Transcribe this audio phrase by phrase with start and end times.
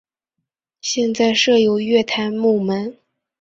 [0.81, 2.97] 现在设有月台幕门。